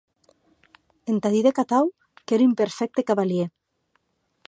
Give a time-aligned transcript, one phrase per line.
[1.13, 1.91] Entà didè’c atau,
[2.25, 3.49] qu’ère un perfècte cavalièr.